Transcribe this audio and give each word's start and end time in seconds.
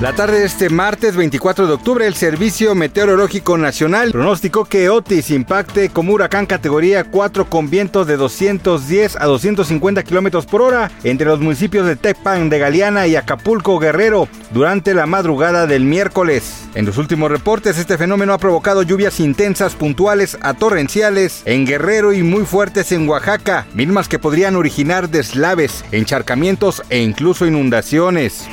La 0.00 0.12
tarde 0.12 0.38
de 0.38 0.46
este 0.46 0.70
martes 0.70 1.16
24 1.16 1.66
de 1.66 1.72
octubre, 1.72 2.06
el 2.06 2.14
Servicio 2.14 2.76
Meteorológico 2.76 3.58
Nacional 3.58 4.12
pronosticó 4.12 4.64
que 4.64 4.88
Otis 4.90 5.32
impacte 5.32 5.88
como 5.88 6.12
huracán 6.12 6.46
categoría 6.46 7.02
4 7.02 7.50
con 7.50 7.68
vientos 7.68 8.06
de 8.06 8.16
210 8.16 9.16
a 9.16 9.24
250 9.24 10.04
kilómetros 10.04 10.46
por 10.46 10.62
hora 10.62 10.88
entre 11.02 11.26
los 11.26 11.40
municipios 11.40 11.84
de 11.84 11.96
Tecpan 11.96 12.48
de 12.48 12.60
Galeana 12.60 13.08
y 13.08 13.16
Acapulco 13.16 13.80
Guerrero 13.80 14.28
durante 14.52 14.94
la 14.94 15.06
madrugada 15.06 15.66
del 15.66 15.82
miércoles. 15.82 16.68
En 16.76 16.86
los 16.86 16.96
últimos 16.96 17.28
reportes, 17.28 17.76
este 17.76 17.98
fenómeno 17.98 18.32
ha 18.32 18.38
provocado 18.38 18.82
lluvias 18.82 19.18
intensas, 19.18 19.74
puntuales 19.74 20.38
a 20.42 20.54
torrenciales 20.54 21.42
en 21.44 21.66
Guerrero 21.66 22.12
y 22.12 22.22
muy 22.22 22.44
fuertes 22.44 22.92
en 22.92 23.08
Oaxaca, 23.08 23.66
mismas 23.74 24.06
que 24.06 24.20
podrían 24.20 24.54
originar 24.54 25.08
deslaves, 25.08 25.84
encharcamientos 25.90 26.84
e 26.88 27.00
incluso 27.00 27.46
inundaciones. 27.46 28.46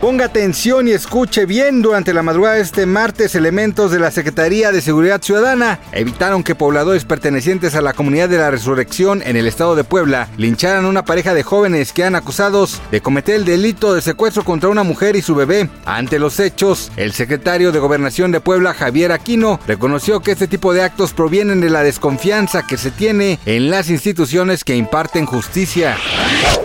Ponga 0.00 0.26
atención 0.26 0.88
y 0.88 0.90
escuche 0.90 1.46
bien. 1.46 1.80
Durante 1.80 2.12
la 2.12 2.22
madrugada 2.22 2.56
de 2.56 2.60
este 2.60 2.84
martes, 2.84 3.34
elementos 3.34 3.90
de 3.90 3.98
la 3.98 4.10
Secretaría 4.10 4.70
de 4.70 4.82
Seguridad 4.82 5.22
Ciudadana 5.22 5.78
evitaron 5.90 6.44
que 6.44 6.54
pobladores 6.54 7.06
pertenecientes 7.06 7.74
a 7.74 7.80
la 7.80 7.94
comunidad 7.94 8.28
de 8.28 8.36
la 8.36 8.50
Resurrección 8.50 9.22
en 9.22 9.36
el 9.36 9.46
estado 9.46 9.74
de 9.74 9.84
Puebla 9.84 10.28
lincharan 10.36 10.84
a 10.84 10.88
una 10.88 11.06
pareja 11.06 11.32
de 11.32 11.42
jóvenes 11.42 11.94
que 11.94 12.04
han 12.04 12.14
acusados 12.14 12.82
de 12.90 13.00
cometer 13.00 13.36
el 13.36 13.46
delito 13.46 13.94
de 13.94 14.02
secuestro 14.02 14.44
contra 14.44 14.68
una 14.68 14.82
mujer 14.82 15.16
y 15.16 15.22
su 15.22 15.34
bebé. 15.34 15.70
Ante 15.86 16.18
los 16.18 16.40
hechos, 16.40 16.92
el 16.96 17.12
secretario 17.12 17.72
de 17.72 17.78
Gobernación 17.78 18.32
de 18.32 18.40
Puebla, 18.40 18.74
Javier 18.74 19.12
Aquino, 19.12 19.58
reconoció 19.66 20.20
que 20.20 20.32
este 20.32 20.46
tipo 20.46 20.74
de 20.74 20.82
actos 20.82 21.14
provienen 21.14 21.62
de 21.62 21.70
la 21.70 21.82
desconfianza 21.82 22.66
que 22.66 22.76
se 22.76 22.90
tiene 22.90 23.38
en 23.46 23.70
las 23.70 23.88
instituciones 23.88 24.62
que 24.62 24.76
imparten 24.76 25.24
justicia. 25.24 25.96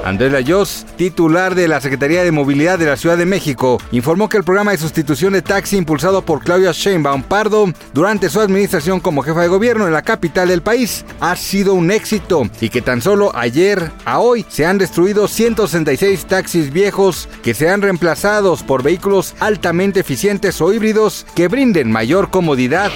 Andrés 0.03 0.31
Layos, 0.31 0.85
titular 0.97 1.55
de 1.55 1.67
la 1.67 1.79
Secretaría 1.79 2.23
de 2.23 2.31
Movilidad 2.31 2.79
de 2.79 2.87
la 2.87 2.97
Ciudad 2.97 3.17
de 3.17 3.25
México, 3.25 3.79
informó 3.91 4.29
que 4.29 4.37
el 4.37 4.43
programa 4.43 4.71
de 4.71 4.77
sustitución 4.77 5.33
de 5.33 5.41
taxi 5.41 5.77
impulsado 5.77 6.23
por 6.23 6.43
Claudia 6.43 6.71
Sheinbaum 6.71 7.23
Pardo 7.23 7.71
durante 7.93 8.29
su 8.29 8.39
administración 8.39 8.99
como 8.99 9.21
jefa 9.21 9.41
de 9.41 9.47
gobierno 9.47 9.87
en 9.87 9.93
la 9.93 10.01
capital 10.01 10.47
del 10.47 10.61
país 10.61 11.05
ha 11.19 11.35
sido 11.35 11.73
un 11.73 11.91
éxito 11.91 12.49
y 12.59 12.69
que 12.69 12.81
tan 12.81 13.01
solo 13.01 13.31
ayer 13.35 13.91
a 14.05 14.19
hoy 14.19 14.45
se 14.49 14.65
han 14.65 14.77
destruido 14.77 15.27
166 15.27 16.25
taxis 16.25 16.73
viejos 16.73 17.29
que 17.43 17.53
sean 17.53 17.81
reemplazados 17.81 18.63
por 18.63 18.83
vehículos 18.83 19.35
altamente 19.39 19.99
eficientes 19.99 20.59
o 20.61 20.73
híbridos 20.73 21.25
que 21.35 21.47
brinden 21.47 21.91
mayor 21.91 22.29
comodidad. 22.29 22.91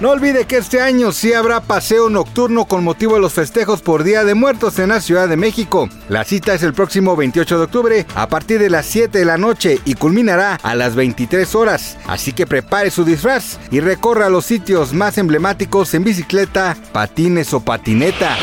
No 0.00 0.10
olvide 0.10 0.44
que 0.44 0.58
este 0.58 0.80
año 0.80 1.10
sí 1.10 1.32
habrá 1.32 1.60
paseo 1.60 2.08
nocturno 2.08 2.66
con 2.66 2.84
motivo 2.84 3.14
de 3.14 3.20
los 3.20 3.32
festejos 3.32 3.82
por 3.82 4.04
Día 4.04 4.22
de 4.22 4.34
Muertos 4.34 4.78
en 4.78 4.90
la 4.90 5.00
Ciudad 5.00 5.28
de 5.28 5.36
México. 5.36 5.88
La 6.08 6.22
cita 6.22 6.54
es 6.54 6.62
el 6.62 6.72
próximo 6.72 7.16
28 7.16 7.58
de 7.58 7.64
octubre 7.64 8.06
a 8.14 8.28
partir 8.28 8.60
de 8.60 8.70
las 8.70 8.86
7 8.86 9.18
de 9.18 9.24
la 9.24 9.38
noche 9.38 9.80
y 9.84 9.94
culminará 9.94 10.54
a 10.62 10.76
las 10.76 10.94
23 10.94 11.52
horas. 11.56 11.96
Así 12.06 12.32
que 12.32 12.46
prepare 12.46 12.92
su 12.92 13.04
disfraz 13.04 13.58
y 13.72 13.80
recorra 13.80 14.28
los 14.28 14.44
sitios 14.46 14.92
más 14.92 15.18
emblemáticos 15.18 15.92
en 15.94 16.04
bicicleta, 16.04 16.76
patines 16.92 17.52
o 17.52 17.58
patineta. 17.58 18.36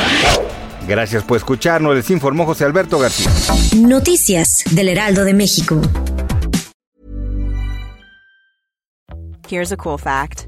Gracias 0.89 1.23
por 1.23 1.37
escucharnos, 1.37 1.95
les 1.95 2.09
informó 2.09 2.45
José 2.45 2.65
Alberto 2.65 2.99
García. 2.99 3.31
Noticias 3.77 4.65
del 4.71 4.89
Heraldo 4.89 5.23
de 5.23 5.33
México. 5.33 5.81
Here's 9.47 9.71
a 9.71 9.77
cool 9.77 9.97
fact. 9.97 10.47